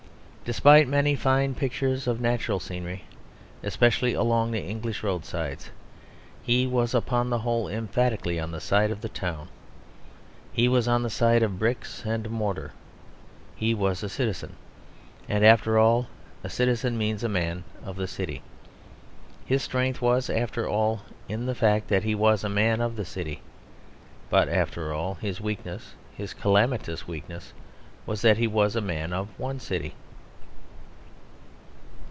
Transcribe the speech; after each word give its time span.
Despite 0.43 0.85
many 0.89 1.15
fine 1.15 1.55
pictures 1.55 2.07
of 2.07 2.19
natural 2.19 2.59
scenery, 2.59 3.05
especially 3.63 4.13
along 4.13 4.51
the 4.51 4.59
English 4.59 5.01
roadsides, 5.01 5.71
he 6.43 6.67
was 6.67 6.93
upon 6.93 7.29
the 7.29 7.39
whole 7.39 7.69
emphatically 7.69 8.37
on 8.37 8.51
the 8.51 8.59
side 8.59 8.91
of 8.91 8.99
the 8.99 9.07
town. 9.07 9.47
He 10.51 10.67
was 10.67 10.89
on 10.89 11.03
the 11.03 11.09
side 11.09 11.41
of 11.41 11.57
bricks 11.57 12.03
and 12.05 12.29
mortar. 12.29 12.73
He 13.55 13.73
was 13.73 14.03
a 14.03 14.09
citizen; 14.09 14.57
and, 15.29 15.45
after 15.45 15.77
all, 15.77 16.07
a 16.43 16.49
citizen 16.49 16.97
means 16.97 17.23
a 17.23 17.29
man 17.29 17.63
of 17.81 17.95
the 17.95 18.07
city. 18.07 18.41
His 19.45 19.63
strength 19.63 20.01
was, 20.01 20.29
after 20.29 20.67
all, 20.67 21.03
in 21.29 21.45
the 21.45 21.55
fact 21.55 21.87
that 21.87 22.03
he 22.03 22.13
was 22.15 22.43
a 22.43 22.49
man 22.49 22.81
of 22.81 22.97
the 22.97 23.05
city. 23.05 23.41
But, 24.29 24.49
after 24.49 24.91
all, 24.93 25.13
his 25.15 25.39
weakness, 25.39 25.93
his 26.13 26.33
calamitous 26.33 27.07
weakness, 27.07 27.53
was 28.05 28.21
that 28.23 28.35
he 28.35 28.47
was 28.47 28.75
a 28.75 28.81
man 28.81 29.13
of 29.13 29.29
one 29.39 29.57
city. 29.61 29.95